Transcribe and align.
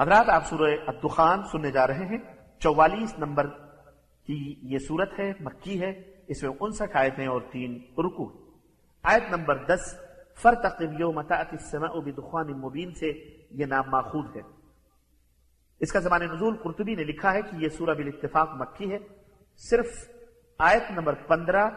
حضرات، 0.00 0.28
آپ 0.28 0.46
سورہ 0.46 0.70
الدخان 0.86 1.42
سننے 1.52 1.70
جا 1.70 1.86
رہے 1.86 2.06
ہیں۔ 2.06 2.18
چوالیس 2.58 3.18
نمبر 3.18 3.46
کی 4.26 4.54
یہ 4.62 4.78
صورت 4.78 5.18
ہے، 5.18 5.32
مکی 5.40 5.80
ہے۔ 5.82 6.14
اس 6.26 6.42
میں 6.42 6.50
انسٹھ 6.60 6.96
آیتیں 6.96 7.26
اور 7.26 7.40
تین 7.52 7.78
رکو 7.98 8.32
آیت 9.02 9.22
نمبر 9.30 9.64
دس 9.64 10.00
فرتقب 10.36 11.00
یوم 11.00 11.22
تأتی 11.22 11.56
السماء 11.60 12.00
بدخان 12.00 12.60
مبین 12.60 12.94
سے 12.94 13.12
یہ 13.50 13.66
نام 13.66 13.84
ماخوذ 13.90 14.36
ہے۔ 14.36 14.40
اس 15.80 15.92
کا 15.92 16.00
زمان 16.00 16.22
نزول 16.22 16.56
قرطبی 16.56 16.94
نے 16.94 17.04
لکھا 17.04 17.32
ہے 17.32 17.42
کہ 17.42 17.56
یہ 17.56 17.68
سورہ 17.68 17.94
بالاتفاق 17.94 18.50
مکی 18.52 18.92
ہے۔ 18.92 18.98
صرف 19.56 19.86
آیت 20.58 20.90
نمبر 20.90 21.14
پندرہ، 21.14 21.70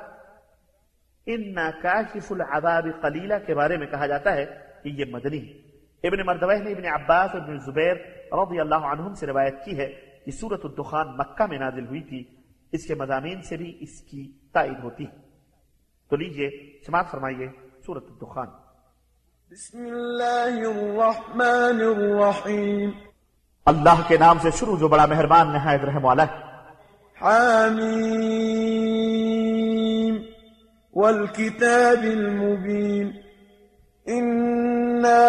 انا 1.25 1.71
کاشف 1.71 2.31
العذاب 2.31 2.87
قلیلہ 3.01 3.33
کے 3.47 3.55
بارے 3.55 3.77
میں 3.77 3.87
کہا 3.87 4.05
جاتا 4.05 4.35
ہے 4.35 4.45
کہ 4.83 4.89
یہ 4.89 5.05
مدنی 5.05 5.49
ہے۔ 5.49 5.66
ابن 6.03 6.25
مردوہ 6.25 6.53
نے 6.53 6.71
ابن 6.71 6.85
عباس 6.85 7.29
اور 7.33 7.41
ابن 7.41 7.59
زبیر 7.59 7.95
رضی 8.31 8.59
اللہ 8.59 8.75
عنہم 8.75 9.13
سے 9.13 9.27
روایت 9.27 9.65
کی 9.65 9.77
ہے 9.77 9.93
کہ 10.25 10.31
سورت 10.31 10.65
الدخان 10.65 11.17
مکہ 11.17 11.43
میں 11.49 11.57
نازل 11.57 11.87
ہوئی 11.87 12.01
تھی 12.01 12.23
اس 12.71 12.85
کے 12.85 12.95
مضامین 12.95 13.41
سے 13.41 13.57
بھی 13.57 13.77
اس 13.79 14.01
کی 14.01 14.31
تائید 14.53 14.83
ہوتی 14.83 15.03
ہے۔ 15.03 15.27
تو 16.09 16.15
لیجیے 16.15 16.79
سماعت 16.85 17.11
فرمائیے 17.11 17.47
سورت 17.85 18.05
الدخان۔ 18.09 18.47
بسم 19.51 19.77
اللہ 19.77 20.69
الرحمن 20.69 21.81
الرحیم۔ 21.81 22.89
اللہ 23.65 24.01
کے 24.07 24.17
نام 24.17 24.39
سے 24.39 24.51
شروع 24.51 24.77
جو 24.77 24.87
بڑا 24.87 25.05
مہربان 25.05 25.53
نہایت 25.53 25.81
رحم 25.81 26.05
والا 26.05 26.23
ہے۔ 26.23 26.63
حامیم۔ 27.21 30.17
والکتاب 30.95 32.01
المبین۔ 32.01 33.11
إنا 34.09 35.23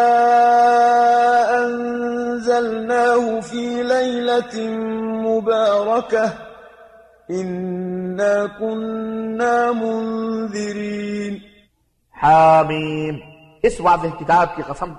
أنزلناه 1.64 3.41
في 3.41 3.82
ليلة 3.82 4.71
مباركة 5.26 6.32
إنا 7.30 8.46
كنا 8.46 9.73
منذرين 9.73 11.43
حامیم 12.12 13.18
اس 13.62 13.80
واضح 13.80 14.06
کتاب 14.06 14.56
کی 14.56 14.62
قسم 14.62 14.93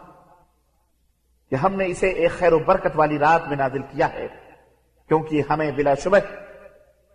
کہ 1.50 1.56
ہم 1.56 1.76
نے 1.76 1.86
اسے 1.86 2.10
ایک 2.10 2.32
خیر 2.32 2.54
و 2.54 2.60
برکت 2.60 2.96
والی 2.96 3.20
رات 3.20 3.48
میں 3.48 3.58
نازل 3.58 3.82
کیا 3.82 4.14
ہے 4.14 4.28
کیونکہ 5.08 5.44
ہمیں 5.50 5.72
بلا 5.72 5.94
شبہ 5.94 6.18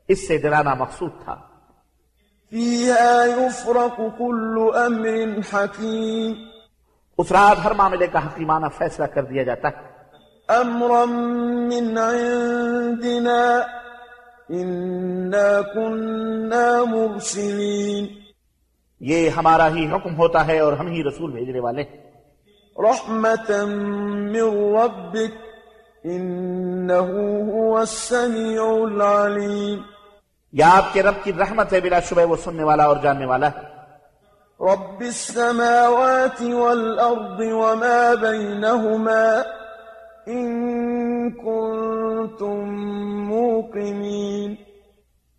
اس 0.09 0.29
سے 0.29 0.37
ڈرانا 0.39 0.75
مقصود 0.75 1.11
تھا۔ 1.25 1.37
فيها 2.53 3.25
يفرق 3.25 3.97
كل 4.19 4.71
أمر 4.75 5.41
حكيم 5.53 6.54
اس 7.19 7.33
رات 7.33 7.65
ہر 7.65 7.71
معاملے 7.71 8.07
کا 8.07 8.19
حکیمانہ 8.19 8.67
فیصلہ 8.79 9.05
کر 9.05 9.23
دیا 9.23 9.43
جاتا 9.43 9.69
ہے۔ 9.69 9.95
أمرا 10.61 11.05
من 11.05 11.99
عندنا 11.99 13.61
إنا 14.51 15.75
كنا 15.75 16.85
مرسلين۔ 16.85 18.07
یہ 19.01 19.29
ہمارا 19.29 19.69
ہی 19.69 19.87
حکم 19.87 20.17
ہوتا 20.17 20.47
ہے 20.47 20.59
اور 20.59 20.73
ہم 20.73 20.87
ہی 20.87 21.05
رسول 21.05 21.31
بھیجنے 21.31 21.61
والے 21.61 21.83
ہیں۔ 21.83 21.97
رحمة 22.79 23.65
من 24.15 24.77
ربك 24.77 25.37
إنه 26.07 27.13
هو 27.47 27.77
السميع 27.77 28.63
العليم 28.63 29.83
یا 30.53 30.69
آپ 30.77 30.85
کے 30.93 31.03
رب 31.03 31.15
کی 31.25 31.33
رحمت 31.33 31.73
ہے 31.73 31.81
بلا 31.81 32.01
شبہ 32.01 32.27
وہ 32.27 32.37
سننے 32.45 32.65
والا 32.65 32.85
اور 32.85 32.97
جاننے 33.03 33.27
والا 33.27 33.49
ہے۔ 33.49 33.74
رب 34.73 35.01
السماوات 35.01 36.43
والأرض 36.43 37.41
وما 37.41 38.15
بينهما 38.23 39.43
إن 40.29 40.71
كنتم 41.31 42.71
موقنين. 43.27 44.55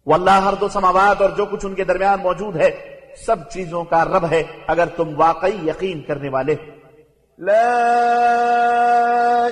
واللہ 0.06 0.32
ہر 0.32 0.54
دو 0.54 0.68
سماوات 0.68 1.22
اور 1.22 1.30
جو 1.30 1.46
کچھ 1.46 1.66
ان 1.66 1.76
کے 1.76 1.84
درمیان 1.84 2.20
موجود 2.20 2.56
ہے 2.56 2.96
سب 3.26 3.36
چیزوں 3.50 3.84
کا 3.84 4.06
رب 4.06 4.26
ہے 4.32 4.44
اگر 4.68 4.86
تم 4.86 5.20
واقعی 5.20 5.68
یقین 5.68 6.02
کرنے 6.02 6.30
والے۔ 6.30 6.56
لا 7.38 7.92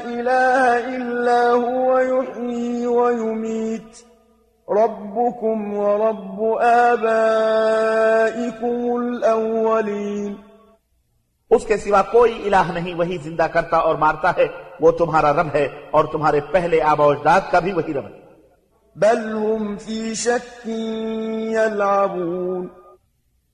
إله 0.05 0.79
إلا 0.97 1.53
هو 1.63 1.99
يحيي 1.99 2.85
ويميت. 2.85 4.12
ربكم 4.69 5.73
ورب 5.73 6.59
آبائكم 6.63 7.05
الأولين. 8.93 10.33
اس 11.49 11.65
کے 11.65 11.77
سوا 11.77 12.01
کوئی 12.01 12.41
الہ 12.45 12.71
نہیں 12.73 12.93
وہی 12.93 13.17
زندہ 13.17 13.43
کرتا 13.43 13.77
اور 13.77 13.95
مارتا 13.95 14.31
ہے۔ 14.37 14.47
وہ 14.79 14.91
تمہارا 14.91 15.33
رب 15.33 15.47
ہے 15.53 15.67
اور 15.91 16.05
تمہارے 16.05 16.39
پہلے 16.51 16.81
آبا 16.81 17.05
اجداد 17.05 17.41
کا 17.51 17.59
بھی 17.59 17.73
وہی 17.73 17.93
رب 17.93 18.05
ہے۔ 18.05 18.23
بل 18.95 19.33
هم 19.33 19.77
في 19.77 20.13
شك 20.13 20.67
يلعبون 21.51 22.67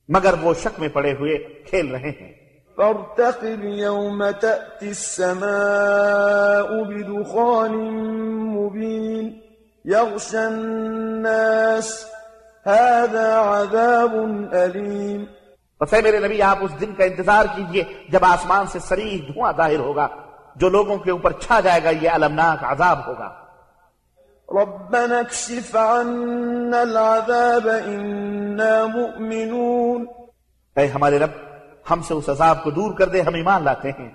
مگر 0.09 0.33
وہ 0.41 0.53
شک 0.53 0.79
میں 0.79 0.89
پڑے 0.89 1.13
ہوئے 1.13 1.37
کھیل 1.69 1.91
رہے 1.91 2.09
ہیں۔ 2.09 2.33
فارتقب 2.75 3.63
يوم 3.63 4.23
تأتي 4.41 4.87
السماء 4.87 5.47
بدخان 6.83 7.73
مبين 8.47 9.48
يغشى 9.85 10.37
الناس. 10.37 12.05
هذا 12.67 13.41
عذاب 13.41 14.11
أليم. 14.53 15.23
بس 15.81 15.93
اے 15.93 16.01
میرے 16.01 16.19
نبی 16.19 16.41
آپ 16.41 16.57
اس 16.61 16.81
دن 16.81 16.95
کا 16.95 17.03
انتظار 17.03 17.45
کیجیے 17.55 17.83
جب 18.09 18.19
آسمان 18.25 18.67
سے 18.67 18.79
سریح 18.79 19.17
دھواں 19.27 19.53
ظاہر 19.57 19.79
ہوگا 19.79 20.07
جو 20.55 20.69
لوگوں 20.69 20.97
کے 20.97 21.11
اوپر 21.11 21.31
چھا 21.31 21.59
جائے 21.59 21.83
گا 21.83 21.89
یہ 21.89 22.09
المناک 22.09 22.63
عذاب 22.63 23.07
ہوگا۔ 23.07 23.29
ربنا 24.61 25.19
اكشف 25.19 25.75
عنا 25.75 26.79
العذاب 26.79 27.69
إنا 27.85 28.85
مؤمنون. 28.85 30.05
اے 30.75 30.87
ہمارے 30.87 31.19
رب 31.19 31.29
ہم 31.91 32.01
سے 32.01 32.13
اس 32.13 32.29
عذاب 32.29 32.63
کو 32.63 32.71
دور 32.71 32.93
کر 32.93 33.07
دے 33.07 33.21
ہم 33.21 33.33
ایمان 33.33 33.63
لاتے 33.63 33.91
ہیں۔ 33.91 34.09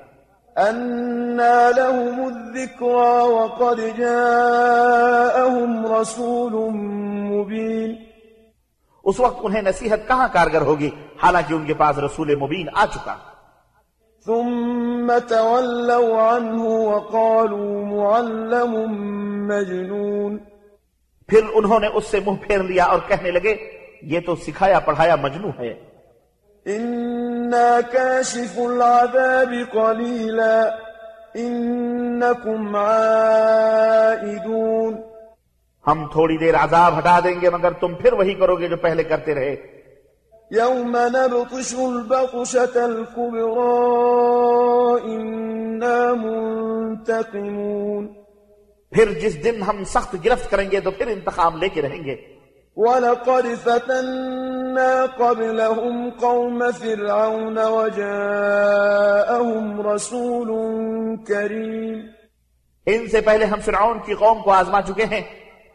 أنا 0.62 1.70
لهم 1.76 2.25
الذكرى 2.25 3.22
وقد 3.22 3.98
جاءهم 3.98 5.87
رسول 5.94 6.53
مبين۔ 7.31 7.94
اس 9.04 9.20
وقت 9.20 9.41
انہیں 9.42 9.62
نصیحت 9.62 10.09
کہاں 10.09 10.28
کارگر 10.32 10.60
ہوگی؟ 10.60 10.91
حالانکہ 11.22 11.54
ان 11.54 11.66
کے 11.66 11.75
پاس 11.75 11.98
رسول 11.98 12.34
مبین 12.34 12.66
آ 12.75 12.87
چکا۔ 12.87 13.16
ثم 14.26 15.12
تولوا 15.28 16.37
عنه 16.37 16.66
وقالوا 16.66 17.86
معلم 17.86 18.72
مجنون۔ 19.47 20.38
پھر 21.26 21.41
انہوں 21.54 21.81
نے 21.81 21.86
اس 21.86 22.04
سے 22.06 22.21
منہ 22.26 22.36
پھیر 22.47 22.62
لیا 22.62 22.84
اور 22.84 22.98
کہنے 23.09 23.31
لگے 23.31 23.56
یہ 24.03 24.21
تو 24.26 24.36
سکھایا 24.36 24.81
پڑھایا 24.81 25.16
مجنو 25.16 25.48
ہے۔ 25.59 25.75
إنا 27.54 27.81
كاشف 27.81 28.59
العذاب 28.59 29.54
قليلا 29.72 30.69
إنكم 31.37 32.76
عائدون 32.76 34.94
ہم 35.87 36.09
تھوڑی 36.12 36.37
دیر 36.37 36.54
عذاب 36.54 36.98
ہٹا 36.98 37.20
دیں 37.25 37.41
گے 37.41 37.50
مگر 37.50 37.72
تم 37.72 37.94
پھر 37.94 38.12
وہی 38.12 38.34
کرو 38.34 38.56
گے 38.56 38.69
جو 38.69 38.76
پہلے 38.76 39.04
کرتے 39.04 39.34
رہے۔ 39.34 39.56
يوم 40.50 40.97
نبطش 40.97 41.75
البطشة 41.78 42.75
الكبرى 42.75 43.84
إنا 45.04 46.15
منتقمون 46.15 48.15
پھر 48.92 49.12
جس 49.12 49.44
دن 49.44 49.62
ہم 49.62 49.84
سخت 49.84 50.16
گرفت 50.25 50.50
کریں 50.50 50.71
گے 50.71 50.81
تو 50.81 50.91
پھر 50.91 51.06
انتقام 51.06 51.56
لے 51.56 51.69
کے 51.69 51.82
رہیں 51.82 52.04
گے۔ 52.04 52.34
ولقد 52.76 53.46
فتنا 53.62 55.06
قبلهم 55.16 56.08
قوم 56.20 56.64
فرعون 56.78 57.58
وجاءهم 57.58 59.90
رسول 59.90 60.50
كريم. 61.24 62.06
ان 62.86 63.09
سے 63.09 63.21
پہلے 63.21 63.44
ہم 63.44 63.60
فرعون 63.60 63.98
کی 63.98 64.15
قوم 64.15 64.42
کو 64.42 64.53
آزما 64.53 64.82
چکے 64.82 65.04
ہیں 65.04 65.21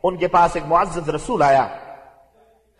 ان 0.03 0.17
کے 0.17 0.27
پاس 0.27 0.51
ایک 0.53 0.63
معزز 0.67 1.09
رسول 1.09 1.41
آیا۔ 1.41 1.67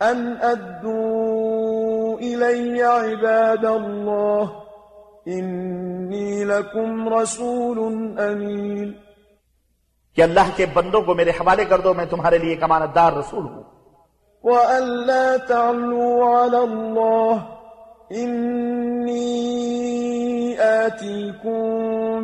أن 0.00 0.34
أدوا 0.42 2.20
إلي 2.20 2.80
عباد 2.80 3.64
الله 3.64 4.44
إني 5.28 6.44
لكم 6.44 7.14
رسول 7.14 8.18
أمين۔ 8.18 8.92
کہ 10.14 10.22
اللہ 10.22 10.50
کے 10.56 10.66
بندوں 10.74 11.02
کو 11.02 11.14
میرے 11.14 11.30
حوالے 11.30 11.64
کر 11.64 11.78
دو 11.78 11.94
میں 11.94 12.04
تمہارے 12.04 12.38
لیے 12.38 12.50
ایک 12.50 12.62
امانت 12.62 12.94
دار 12.94 13.12
رسول 13.12 13.44
ہوں۔ 13.44 13.79
وأن 14.44 15.06
لا 15.06 15.36
تعلوا 15.36 16.24
على 16.24 16.58
الله 16.58 17.36
إني 18.12 19.40
آتيكم 20.58 21.60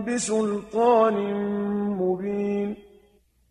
بسلطان 0.01 1.15
مبين. 1.97 2.75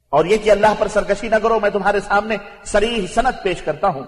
اور 0.10 0.26
یہ 0.26 0.38
کہ 0.44 0.52
اللہ 0.52 0.68
پر 0.80 0.88
سرکشی 0.88 1.30
نہ 1.30 1.36
کرو 1.44 1.60
میں 1.60 1.70
تمہارے 1.70 2.00
سامنے 2.00 2.38
سریح 2.64 3.08
سند 3.08 3.44
پیش 3.44 3.62
کرتا 3.62 3.88
ہوں۔ 3.88 4.04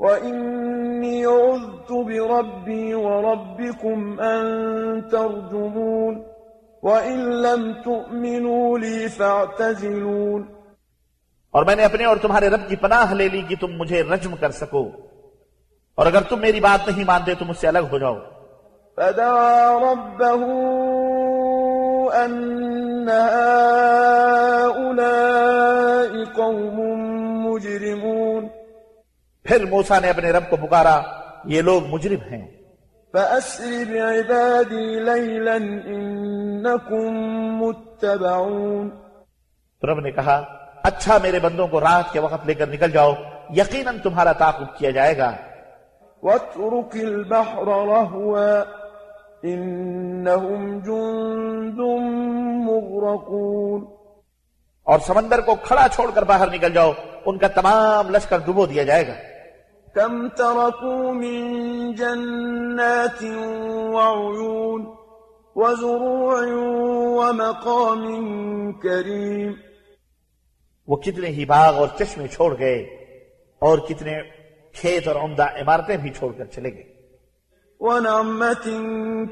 وإني 0.00 1.24
عذت 1.24 1.92
بربي 1.92 2.92
وربكم 2.92 4.20
أن 4.20 4.42
ترجمون 5.10 6.22
وإن 6.82 7.18
لم 7.18 7.72
تؤمنوا 7.84 8.78
لي 8.78 9.08
فاعتزلون. 9.08 10.63
اور 11.54 11.64
میں 11.64 11.76
نے 11.76 11.84
اپنے 11.84 12.04
اور 12.04 12.16
تمہارے 12.16 12.48
رب 12.48 12.68
کی 12.68 12.76
پناہ 12.76 13.14
لے 13.14 13.28
لی 13.28 13.42
کہ 13.42 13.56
تم 13.60 13.66
مجھے 13.66 14.02
رجم 14.02 14.36
کر 14.40 14.50
سکو۔ 14.50 14.88
اور 15.94 16.06
اگر 16.06 16.20
تم 16.20 16.40
میری 16.40 16.60
بات 16.60 16.88
نہیں 16.88 17.04
مانتے 17.04 17.34
تو 17.34 17.44
مجھ 17.44 17.56
سے 17.56 17.68
الگ 17.68 17.78
ہو 17.78 17.98
جاؤ۔ 17.98 18.14
فدعا 18.96 19.78
ربه 19.78 20.50
أن 22.16 23.08
هؤلاء 24.68 25.12
قوم 26.34 26.80
مجرمون۔ 27.46 28.48
پھر 29.44 29.64
موسا 29.64 29.98
نے 29.98 30.10
اپنے 30.10 30.30
رب 30.30 30.50
کو 30.50 30.56
پکارا 30.56 31.00
یہ 31.44 31.62
لوگ 31.62 31.82
مجرم 31.86 32.20
ہیں۔ 32.30 32.48
فأسر 33.12 33.92
بعبادي 33.92 35.00
ليلا 35.00 35.58
إنكم 35.58 37.14
متبعون۔ 37.56 38.90
تو 39.80 39.92
رب 39.92 40.00
نے 40.00 40.10
کہا 40.10 40.63
اچھا 40.84 41.18
میرے 41.22 41.38
بندوں 41.38 41.68
کو 41.68 41.80
رات 41.80 42.12
کے 42.12 42.20
وقت 42.20 42.46
لے 42.46 42.54
کر 42.54 42.66
نکل 42.66 42.90
جاؤ 42.90 43.12
یقیناً 43.56 43.98
تمہارا 43.98 44.32
تعاقب 44.32 44.78
کیا 44.78 44.90
جائے 44.90 45.18
گا۔ 45.18 45.32
واترك 46.22 46.96
البحر 47.02 47.64
رهوا 47.66 48.62
إنهم 49.44 50.78
جند 50.78 51.78
مغرقون۔ 52.64 53.84
اور 54.82 54.98
سمندر 54.98 55.40
کو 55.40 55.54
کھڑا 55.54 55.86
چھوڑ 55.92 56.10
کر 56.14 56.22
باہر 56.22 56.50
نکل 56.50 56.72
جاؤ 56.72 56.92
ان 57.26 57.38
کا 57.38 57.48
تمام 57.48 58.10
لشکر 58.10 58.38
ڈبو 58.38 58.66
دیا 58.66 58.82
جائے 58.82 59.08
گا۔ 59.08 59.14
كم 59.94 60.28
تركوا 60.28 61.12
من 61.12 61.92
جنات 61.94 63.24
وعيون 63.94 64.86
وزروع 65.56 66.40
ومقام 67.22 68.02
كريم۔ 68.72 69.52
وہ 70.86 70.96
کتنے 70.96 71.28
ہی 71.28 71.44
باغ 71.44 71.74
اور 71.74 71.88
چشمے 71.98 72.28
چھوڑ 72.28 72.58
گئے 72.58 72.78
اور 73.58 73.78
کتنے 73.78 74.22
کھیت 74.72 75.08
اور 75.08 75.16
عمدہ 75.16 75.42
عمارتیں 75.42 75.96
بھی 75.96 76.10
چھوڑ 76.10 76.32
کر 76.32 76.44
چلے 76.44 76.74
گئے۔ 76.74 76.94
ونعمة 77.80 78.66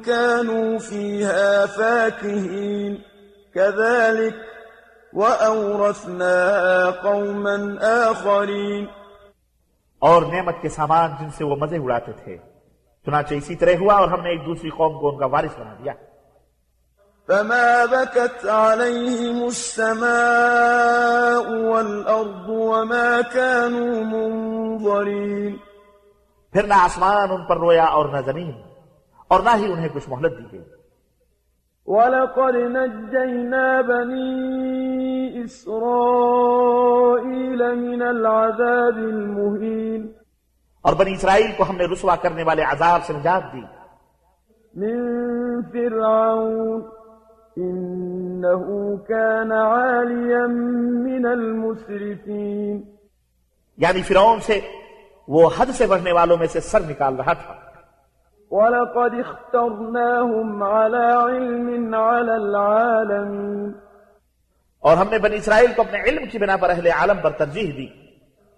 كانوا 0.04 0.78
فيها 0.78 1.66
فاكهين 1.66 2.94
كذلك 3.54 4.36
وأورثناها 5.12 6.90
قوما 6.90 7.56
آخرين 7.80 8.84
اور 9.98 10.22
نعمت 10.22 10.54
کے 10.62 10.68
سامان 10.68 11.10
جن 11.20 11.30
سے 11.30 11.44
وہ 11.44 11.56
مزے 11.56 11.76
اڑاتے 11.76 12.12
تھے 12.24 12.36
چنانچہ 13.06 13.34
اسی 13.34 13.56
طرح 13.56 13.72
ہوا 13.80 13.94
اور 13.94 14.08
ہم 14.08 14.22
نے 14.22 14.30
ایک 14.30 14.46
دوسری 14.46 14.70
قوم 14.70 15.00
کو 15.00 15.08
ان 15.08 15.18
کا 15.18 15.26
وارث 15.26 15.58
بنا 15.58 15.74
دیا۔ 15.84 15.92
فما 17.28 17.86
بكت 17.86 18.46
عليهم 18.46 19.36
السماء 19.44 20.06
والأرض 21.64 22.48
وما 22.48 23.20
كانوا 23.34 23.94
منظرين 24.12 25.56
پھر 26.52 26.62
نہ 26.62 26.74
آسمان 26.74 27.30
ان 27.30 27.44
پر 27.44 27.56
رویا 27.56 27.84
اور 27.84 28.08
نہ 28.08 28.20
زمین 28.26 28.52
اور 29.28 29.40
نہ 29.40 29.50
ہی 29.56 29.72
انہیں 29.72 29.88
کچھ 29.94 30.08
مہلت 30.08 30.38
دی 30.38 30.44
گئی۔ 30.52 30.64
ولقد 31.86 32.54
نجينا 32.54 33.80
بني 33.80 34.24
إسرائيل 35.44 36.00
من 37.74 38.02
العذاب 38.02 38.96
المهين 38.96 40.12
اور 40.82 40.92
بنی 40.94 41.12
اسرائیل 41.12 41.50
کو 41.56 41.64
ہم 41.70 41.76
نے 41.76 41.84
رسوا 41.84 42.16
کرنے 42.16 42.42
والے 42.42 42.62
عذاب 42.62 43.04
سے 43.04 43.12
نجات 43.12 43.42
دی۔ 43.52 43.62
من 44.74 44.96
فرعون 45.62 47.01
إنه 47.58 48.96
كان 48.96 49.52
عاليا 49.52 50.46
من 51.08 51.26
المسرفين. 51.26 52.80
یعنی 53.76 54.02
فرعون 54.02 54.40
سے 54.40 54.60
وہ 55.28 55.50
حد 55.58 55.66
سے 55.66 55.86
بڑھنے 55.86 56.12
والوں 56.12 56.36
میں 56.36 56.46
سے 56.46 56.60
سر 56.60 56.80
نکال 56.80 57.16
رہا 57.16 57.32
تھا۔ 57.32 57.54
ولقد 58.50 59.14
اخترناهم 59.18 60.62
على 60.62 61.36
علم 61.36 61.94
على 61.94 62.30
العالمين. 62.30 63.70
اور 64.80 64.96
ہم 64.96 65.06
نے 65.10 65.18
بنی 65.18 65.36
اسرائیل 65.36 65.70
کو 65.76 65.82
اپنے 65.82 65.98
علم 66.02 66.26
کی 66.26 66.38
بنا 66.38 66.56
پر 66.56 66.70
اہل 66.70 66.86
عالم 66.86 67.16
پر 67.22 67.30
ترجیح 67.30 67.72
دی۔ 67.76 67.86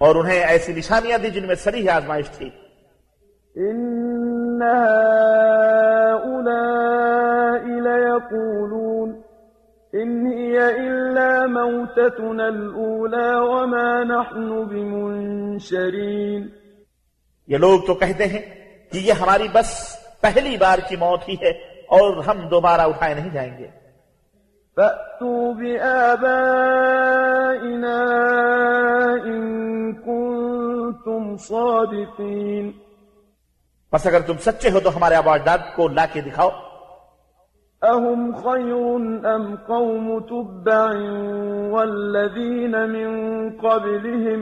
اور 0.01 0.15
انہیں 0.15 0.43
ایسی 0.43 0.73
نشانیاں 0.73 1.17
دی 1.17 1.29
جن 1.29 1.47
میں 1.47 1.55
سری 1.55 1.89
آزمائش 1.89 2.29
تھی۔ 2.29 2.49
هؤلاء 6.03 6.21
ليقولون 7.81 9.09
إن 10.01 10.27
هي 10.27 10.57
إلا 10.57 11.45
موتتنا 11.45 12.45
الأولى 12.45 13.33
وما 13.35 14.03
نحن 14.03 14.63
بمنشرين۔ 14.63 16.47
یہ 17.47 17.57
لوگ 17.57 17.79
تو 17.87 17.93
کہتے 17.93 18.27
ہیں 18.27 18.39
کہ 18.91 18.97
یہ 18.97 19.13
ہماری 19.13 19.47
بس 19.53 19.97
پہلی 20.21 20.57
بار 20.57 20.79
کی 20.87 20.95
موت 20.95 21.29
ہی 21.29 21.33
ہے 21.33 21.49
اور 21.87 22.23
ہم 22.23 22.47
دوبارہ 22.47 22.81
اٹھائے 22.81 23.13
نہیں 23.13 23.29
جائیں 23.29 23.57
گے۔ 23.57 23.80
فأتوا 24.77 25.53
بآبائنا 25.53 26.31
إن 29.25 29.41
كنتم 29.93 31.37
صادقين. 31.37 32.71
بس 33.93 34.07
اگر 34.07 34.19
تم 34.19 34.33
سچے 34.37 34.69
ہو 34.69 34.79
تو 34.79 34.97
ہمارے 34.97 35.15
آباد 35.15 35.39
داد 35.45 35.57
کو 35.75 35.87
لا 35.87 36.05
کے 36.13 36.21
دکھاؤ۔ 36.21 36.49
أهم 37.91 38.31
خير 38.43 38.99
أم 39.35 39.55
قوم 39.67 40.19
تبع 40.19 40.91
والذين 41.71 42.71
من 42.71 43.09
قبلهم 43.57 44.39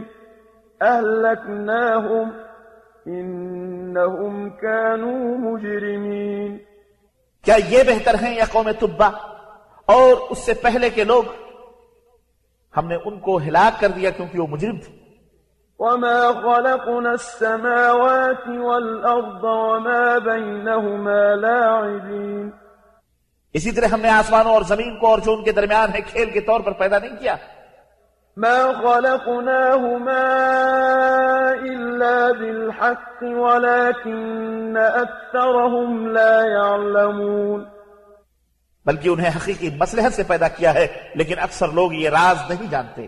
أهلكناهم 0.81 2.29
إنهم 3.07 4.49
كانوا 4.49 5.37
مجرمين. 5.37 6.57
کیا 7.45 7.55
یہ 7.69 7.83
بہتر 7.87 8.15
ہیں 8.21 8.35
یا 8.35 8.45
قوم 8.51 8.71
تبا 8.79 9.09
اور 9.89 10.13
اس 10.29 10.37
سے 10.37 10.53
پہلے 10.53 10.89
کے 10.89 11.03
لوگ 11.03 11.23
ہم 12.77 12.87
نے 12.87 12.97
ان 13.05 13.19
کو 13.19 13.37
ہلاک 13.37 13.81
کر 13.81 13.87
دیا 13.87 14.09
کیونکہ 14.09 14.39
وہ 14.39 14.47
مجرم 14.47 14.77
تھے۔ 14.77 14.99
وما 15.79 16.31
خلقنا 16.31 17.09
السماوات 17.09 18.47
والأرض 18.47 19.43
وما 19.43 20.17
بينهما 20.17 21.35
لاعبين۔ 21.35 22.49
اسی 23.53 23.71
طرح 23.71 23.85
ہم 23.85 24.01
نے 24.01 24.09
آسمانوں 24.09 24.51
اور 24.51 24.61
زمین 24.61 24.99
کو 24.99 25.07
اور 25.07 25.19
جو 25.19 25.33
ان 25.33 25.43
کے 25.43 25.51
درمیان 25.51 25.93
ہے 25.93 26.01
کھیل 26.01 26.29
کے 26.29 26.41
طور 26.41 26.59
پر 26.59 26.71
پیدا 26.71 26.99
نہیں 26.99 27.15
کیا۔ 27.19 27.35
ما 28.37 28.71
خلقناهما 28.83 30.25
إلا 31.61 32.27
بالحق 32.39 33.23
ولكن 33.23 34.77
أكثرهم 34.97 36.07
لا 36.07 36.41
يعلمون۔ 36.45 37.78
بلکہ 38.89 39.09
انہیں 39.09 39.29
حقیقی 39.35 39.69
مسلحت 39.79 40.13
سے 40.13 40.23
پیدا 40.27 40.47
کیا 40.47 40.73
ہے 40.73 40.87
لیکن 41.15 41.39
اکثر 41.39 41.67
لوگ 41.67 41.93
یہ 41.93 42.09
راز 42.09 42.51
نہیں 42.51 42.71
جانتے۔ 42.71 43.01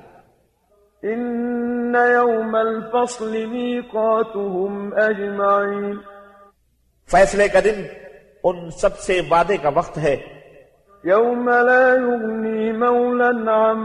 إن 1.16 1.96
يوم 1.96 2.56
الفصل 2.56 3.46
ميقاتهم 3.46 4.90
أجمعين۔ 4.90 5.96
فیصلے 7.12 7.48
کا 7.48 7.60
دن 7.64 7.84
ان 8.44 8.70
سب 8.72 9.00
سے 9.00 9.22
وعدے 9.32 9.58
کا 9.58 9.70
وقت 9.76 9.98
ہے۔ 9.98 10.18
يوم 11.06 11.50
لا 11.50 11.88
يغني 11.88 12.72
مولا 12.72 13.30
عن 13.30 13.78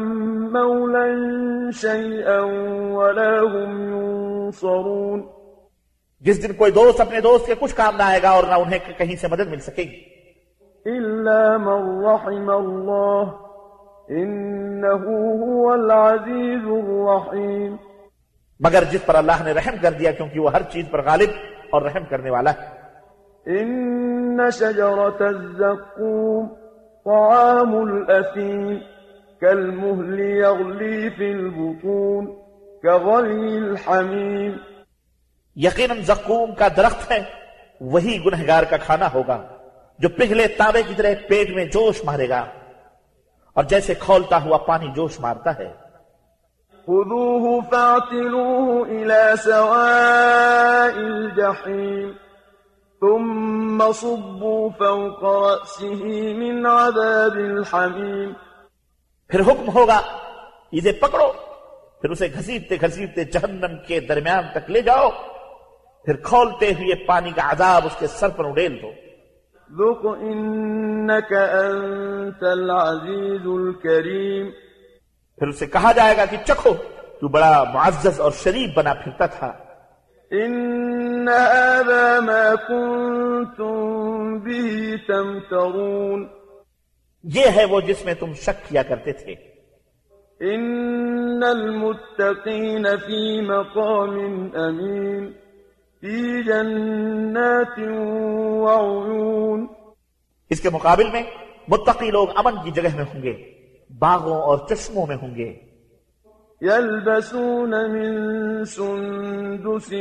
مولا 0.52 1.06
شيئا 1.80 2.40
ولا 2.92 3.40
هم 3.52 3.94
ينصرون۔ 3.94 5.22
جس 6.20 6.48
دن 6.48 6.52
کوئی 6.52 6.72
دوست 6.72 7.00
اپنے 7.00 7.20
دوست 7.20 7.46
کے 7.46 7.54
کچھ 7.60 7.74
کام 7.74 7.96
نہ 7.96 8.02
آئے 8.02 8.22
گا 8.22 8.30
اور 8.30 8.44
نہ 8.44 8.54
انہیں 8.54 8.78
کہیں 8.98 9.16
سے 9.16 9.28
مدد 9.28 9.48
مل 9.48 9.60
سکے 9.60 9.82
گی۔ 9.82 10.15
إلا 10.86 11.56
من 11.56 12.04
رحم 12.04 12.50
الله 12.50 13.30
إنه 14.10 15.02
هو 15.40 15.72
العزيز 15.72 16.66
الرحيم. 16.66 17.76
مگر 18.60 18.84
جس 18.90 19.06
پر 19.06 19.14
اللہ 19.14 19.42
نے 19.44 19.52
رحم 19.52 19.74
کر 19.82 19.92
دیا 19.92 20.10
کیونکہ 20.10 20.40
وہ 20.40 20.52
ہر 20.52 20.62
چیز 20.62 20.84
پر 20.90 21.04
غالب 21.04 21.28
اور 21.70 21.82
رحم 21.82 22.04
کرنے 22.10 22.30
والا 22.30 22.50
ہے۔ 22.50 22.86
إن 23.58 24.50
شجرة 24.50 25.26
الزقوم 25.26 26.48
طعام 27.04 27.76
الأثيم 27.76 28.78
كالمهل 29.40 30.20
يغلي 30.20 31.08
في 31.08 31.32
البطون 31.32 32.26
كغلي 32.82 33.56
الحميم. 33.56 34.52
یقیناً 35.56 35.98
زقوم 36.00 36.54
کا 36.54 36.68
درخت 36.76 37.12
ہے 37.12 37.18
وہی 37.80 38.18
گنہگار 38.26 38.62
کا 38.70 38.76
کھانا 38.76 39.08
ہوگا۔ 39.14 39.55
جو 39.98 40.08
پگھلے 40.08 40.48
تانبے 40.48 40.82
کی 40.82 40.94
طرح 40.94 41.08
پیٹ 41.28 41.50
میں 41.50 41.64
جوش 41.64 42.04
مارے 42.04 42.28
گا 42.28 42.46
اور 43.52 43.64
جیسے 43.64 43.94
کھولتا 43.94 44.42
ہوا 44.42 44.58
پانی 44.58 44.86
جوش 44.94 45.20
مارتا 45.20 45.58
ہے۔ 45.58 45.86
خذوه 46.86 47.58
فاعتلوه 47.70 48.86
إلى 48.88 49.36
سواء 49.44 50.96
الجحيم 50.96 52.12
ثم 53.00 53.92
صبوا 53.92 54.68
فوق 54.78 55.24
رأسه 55.24 56.04
من 56.38 56.66
عذاب 56.66 57.36
الحميم۔ 57.36 58.32
پھر 59.28 59.40
حکم 59.40 59.68
ہوگا 59.74 60.00
اسے 60.72 60.92
پکڑو 60.92 61.32
پھر 62.00 62.10
اسے 62.10 62.28
گھسیٹتے 62.34 62.76
گھسیٹتے 62.80 63.24
جہنم 63.24 63.76
کے 63.86 64.00
درمیان 64.00 64.44
تک 64.52 64.70
لے 64.70 64.80
جاؤ 64.80 65.10
پھر 66.04 66.16
کھولتے 66.16 66.68
ہوئے 66.68 66.94
پانی 66.94 67.30
کا 67.30 67.50
عذاب 67.50 67.86
اس 67.86 67.96
کے 67.98 68.06
سر 68.06 68.28
پر 68.28 68.44
اڈیل 68.44 68.82
دو۔ 68.82 68.90
ذق 69.70 70.06
إنك 70.06 71.32
أنت 71.32 72.42
العزيز 72.42 73.46
الكريم. 73.46 74.50
پھر 75.38 75.48
اسے 75.48 75.66
کہا 75.66 75.92
جائے 75.92 76.16
گا 76.16 76.24
کہ 76.24 76.36
چکھو 76.46 76.74
تو 77.20 77.28
بڑا 77.28 77.64
معزز 77.74 78.20
اور 78.20 78.30
شریف 78.32 78.70
بنا 78.76 78.94
پھرتا 78.94 79.26
تھا۔ 79.26 79.52
إن 80.32 81.28
هذا 81.28 82.20
ما 82.20 82.54
كنتم 82.68 83.74
به 84.38 84.96
تمترون. 85.06 86.26
یہ 87.22 87.46
ہے 87.56 87.64
وہ 87.64 87.80
جس 87.80 88.04
میں 88.04 88.14
تم 88.14 88.32
شک 88.32 88.68
کیا 88.68 88.82
کرتے 88.82 89.12
تھے۔ 89.12 89.56
إن 90.54 91.42
المتقين 91.42 92.86
في 93.06 93.40
مقام 93.40 94.20
أمين. 94.56 95.30
في 96.06 96.42
جنات 96.42 97.78
وعيون۔ 98.58 99.66
اس 100.50 100.60
کے 100.60 100.70
مقابل 100.70 101.10
میں 101.12 101.22
متقی 101.68 102.10
لوگ 102.10 102.28
امن 102.36 102.54
کی 102.64 102.70
جگہ 102.70 102.96
میں 102.96 103.04
ہوں 103.14 103.22
گے 103.22 103.52
باغوں 103.98 104.40
اور 104.42 104.58
چشموں 104.68 105.06
میں 105.06 105.16
ہوں 105.22 105.34
گے۔ 105.34 105.56
يلبسون 106.62 107.70
من 107.70 108.64
سندس 108.64 109.92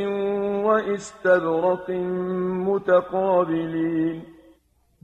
واستبرق 0.64 1.90
متقابلين۔ 2.54 4.20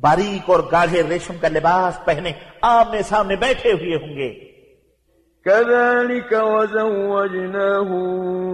باریک 0.00 0.50
اور 0.50 0.60
گاڑھے 0.72 1.02
ریشم 1.02 1.34
کا 1.40 1.48
لباس 1.48 2.04
پہنے 2.04 2.32
آمنے 2.62 3.02
سامنے 3.02 3.36
بیٹھے 3.36 3.72
ہوئے 3.72 3.96
ہوں 3.96 4.16
گے۔ 4.16 4.30
كذلك 5.44 6.32
وزوجناهم 6.32 7.02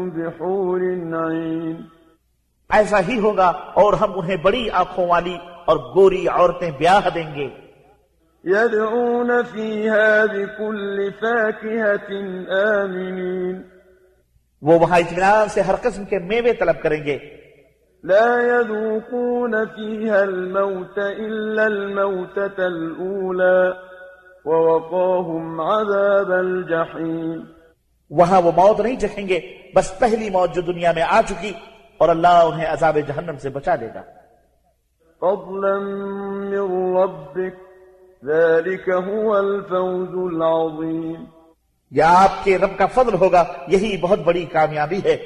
بحور 0.08 0.80
عين۔ 0.80 1.97
ایسا 2.72 3.00
ہی 3.08 3.18
ہوگا 3.18 3.48
اور 3.74 3.92
ہم 3.92 4.18
انہیں 4.18 4.36
بڑی 4.36 4.70
آنکھوں 4.70 5.06
والی 5.06 5.36
اور 5.66 5.76
گوری 5.76 6.28
عورتیں 6.28 6.70
بیاہ 6.78 7.08
دیں 7.14 7.34
گے۔ 7.34 7.48
يدعون 8.44 9.30
فيها 9.50 10.24
بكل 10.26 11.10
فاكهة 11.20 12.20
آمنين۔ 12.82 13.62
وہ 14.62 14.78
وہاں 14.78 14.98
اطمینان 14.98 15.48
سے 15.48 15.60
ہر 15.60 15.74
قسم 15.82 16.04
کے 16.04 16.18
میوے 16.18 16.52
طلب 16.52 16.82
کریں 16.82 17.04
گے۔ 17.04 17.18
لا 18.04 18.38
يذوقون 18.40 19.54
فيها 19.76 20.20
الموت 20.20 20.98
إلا 20.98 21.64
الموتة 21.64 22.64
الأولى 22.64 23.68
ووقاهم 24.44 25.60
عذاب 25.60 26.32
الجحيم۔ 26.32 27.40
وہاں 28.10 28.42
وہ 28.42 28.52
موت 28.56 28.80
نہیں 28.80 28.98
چکھیں 28.98 29.28
گے 29.28 29.40
بس 29.74 29.98
پہلی 29.98 30.30
موت 30.30 30.54
جو 30.54 30.62
دنیا 30.62 30.92
میں 30.92 31.02
آ 31.02 31.20
چکی۔ 31.26 31.52
اور 31.98 32.08
اللہ 32.08 32.28
انہیں 32.28 32.72
عذاب 32.72 32.98
جہنم 33.08 33.36
سے 33.36 33.48
بچا 33.48 33.76
دے 33.76 33.88
گا۔ 33.94 34.02
فضلا 35.20 35.78
من 35.78 36.96
ربك 36.96 37.68
ذلك 38.24 38.88
هو 38.88 39.32
الفوز 39.34 40.32
العظيم 40.34 41.24
یا 41.90 42.06
آپ 42.10 42.44
کے 42.44 42.58
رب 42.58 42.78
کا 42.78 42.86
فضل 42.86 43.14
ہوگا 43.14 43.44
یہی 43.68 44.00
بہت 44.00 44.18
بڑی 44.18 44.44
کامیابی 44.44 44.98
ہے۔ 45.04 45.16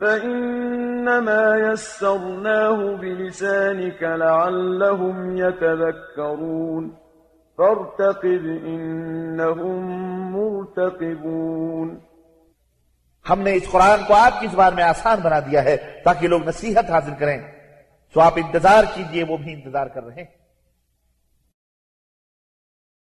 فإنما 0.00 1.56
يسرناه 1.56 2.94
بلسانك 3.00 4.02
لعلهم 4.02 5.36
يتذكرون۔ 5.36 6.90
فارتقب 7.56 8.46
إنهم 8.66 9.90
مرتقبون۔ 10.32 12.11
ہم 13.30 13.40
نے 13.40 13.54
اس 13.54 13.62
قرآن 13.70 14.00
کو 14.06 14.14
آپ 14.14 14.40
کی 14.40 14.46
زبان 14.46 14.74
میں 14.74 14.84
آسان 14.84 15.20
بنا 15.20 15.40
دیا 15.40 15.64
ہے 15.64 15.76
تاکہ 15.76 16.28
لوگ 16.28 16.48
نصیحت 16.48 16.90
حاصل 16.90 17.12
کریں۔ 17.18 17.38
تو 18.12 18.20
آپ 18.20 18.32
انتظار 18.36 18.84
کیجیے، 18.94 19.24
وہ 19.24 19.36
بھی 19.36 19.52
انتظار 19.52 19.86
کر 19.86 20.04
رہے 20.04 20.14
ہیں۔ 20.14 20.41